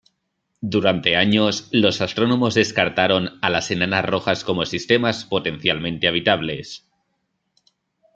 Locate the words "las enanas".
3.51-4.03